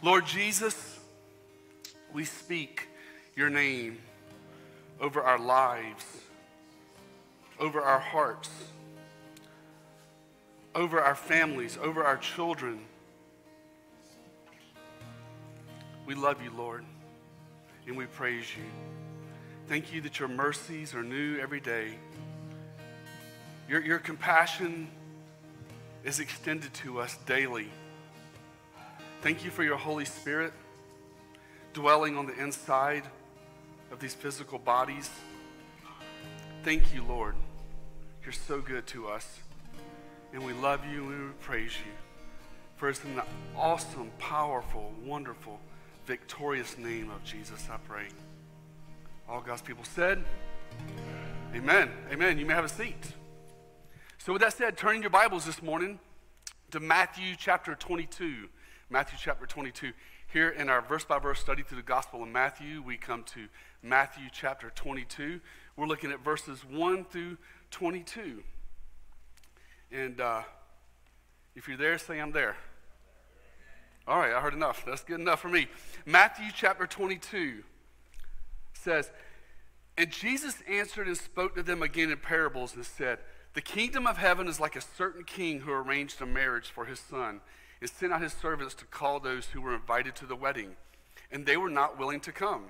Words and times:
Lord 0.00 0.26
Jesus, 0.26 1.00
we 2.12 2.24
speak 2.24 2.86
your 3.34 3.50
name 3.50 3.98
over 5.00 5.22
our 5.22 5.40
lives, 5.40 6.04
over 7.58 7.80
our 7.80 7.98
hearts, 7.98 8.48
over 10.74 11.00
our 11.00 11.16
families, 11.16 11.76
over 11.82 12.04
our 12.04 12.16
children. 12.16 12.78
We 16.06 16.14
love 16.14 16.40
you, 16.42 16.52
Lord, 16.56 16.84
and 17.88 17.96
we 17.96 18.06
praise 18.06 18.46
you. 18.56 18.64
Thank 19.66 19.92
you 19.92 20.00
that 20.02 20.20
your 20.20 20.28
mercies 20.28 20.94
are 20.94 21.02
new 21.02 21.38
every 21.38 21.60
day. 21.60 21.94
Your, 23.68 23.82
your 23.82 23.98
compassion 23.98 24.88
is 26.04 26.20
extended 26.20 26.72
to 26.74 27.00
us 27.00 27.18
daily. 27.26 27.68
Thank 29.20 29.44
you 29.44 29.50
for 29.50 29.64
your 29.64 29.76
Holy 29.76 30.04
Spirit 30.04 30.52
dwelling 31.72 32.16
on 32.16 32.26
the 32.26 32.40
inside 32.40 33.02
of 33.90 33.98
these 33.98 34.14
physical 34.14 34.60
bodies. 34.60 35.10
Thank 36.62 36.94
you, 36.94 37.02
Lord. 37.02 37.34
You're 38.22 38.32
so 38.32 38.60
good 38.60 38.86
to 38.88 39.08
us. 39.08 39.40
And 40.32 40.44
we 40.44 40.52
love 40.52 40.86
you 40.86 41.10
and 41.10 41.28
we 41.28 41.32
praise 41.40 41.72
you. 41.84 41.92
For 42.76 42.88
it's 42.88 43.02
in 43.02 43.16
the 43.16 43.24
awesome, 43.56 44.12
powerful, 44.18 44.92
wonderful, 45.04 45.58
victorious 46.06 46.78
name 46.78 47.10
of 47.10 47.24
Jesus, 47.24 47.66
I 47.68 47.76
pray. 47.88 48.06
All 49.28 49.40
God's 49.40 49.62
people 49.62 49.82
said, 49.82 50.22
Amen. 51.56 51.90
Amen. 52.12 52.38
You 52.38 52.46
may 52.46 52.54
have 52.54 52.64
a 52.64 52.68
seat. 52.68 53.14
So, 54.18 54.32
with 54.32 54.42
that 54.42 54.52
said, 54.52 54.76
turning 54.76 55.00
your 55.00 55.10
Bibles 55.10 55.44
this 55.44 55.60
morning 55.60 55.98
to 56.70 56.78
Matthew 56.78 57.34
chapter 57.36 57.74
22. 57.74 58.48
Matthew 58.90 59.18
chapter 59.20 59.44
22. 59.44 59.92
Here 60.28 60.48
in 60.48 60.70
our 60.70 60.80
verse 60.80 61.04
by 61.04 61.18
verse 61.18 61.38
study 61.38 61.62
through 61.62 61.76
the 61.76 61.82
Gospel 61.82 62.22
of 62.22 62.28
Matthew, 62.30 62.82
we 62.82 62.96
come 62.96 63.22
to 63.34 63.48
Matthew 63.82 64.24
chapter 64.32 64.72
22. 64.74 65.40
We're 65.76 65.86
looking 65.86 66.10
at 66.10 66.24
verses 66.24 66.64
1 66.64 67.04
through 67.04 67.36
22. 67.70 68.42
And 69.92 70.18
uh, 70.22 70.40
if 71.54 71.68
you're 71.68 71.76
there, 71.76 71.98
say 71.98 72.18
I'm 72.18 72.32
there. 72.32 72.56
All 74.06 74.18
right, 74.18 74.32
I 74.32 74.40
heard 74.40 74.54
enough. 74.54 74.86
That's 74.86 75.04
good 75.04 75.20
enough 75.20 75.40
for 75.40 75.48
me. 75.48 75.68
Matthew 76.06 76.46
chapter 76.54 76.86
22 76.86 77.62
says, 78.72 79.10
And 79.98 80.10
Jesus 80.10 80.62
answered 80.66 81.08
and 81.08 81.16
spoke 81.18 81.56
to 81.56 81.62
them 81.62 81.82
again 81.82 82.10
in 82.10 82.16
parables 82.16 82.74
and 82.74 82.86
said, 82.86 83.18
The 83.58 83.62
kingdom 83.62 84.06
of 84.06 84.18
heaven 84.18 84.46
is 84.46 84.60
like 84.60 84.76
a 84.76 84.80
certain 84.80 85.24
king 85.24 85.62
who 85.62 85.72
arranged 85.72 86.22
a 86.22 86.26
marriage 86.26 86.70
for 86.70 86.84
his 86.84 87.00
son 87.00 87.40
and 87.80 87.90
sent 87.90 88.12
out 88.12 88.22
his 88.22 88.32
servants 88.32 88.72
to 88.76 88.84
call 88.84 89.18
those 89.18 89.46
who 89.46 89.60
were 89.60 89.74
invited 89.74 90.14
to 90.14 90.26
the 90.26 90.36
wedding. 90.36 90.76
And 91.32 91.44
they 91.44 91.56
were 91.56 91.68
not 91.68 91.98
willing 91.98 92.20
to 92.20 92.30
come. 92.30 92.66